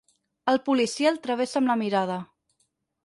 [0.53, 2.17] El policia el travessa amb la mirada.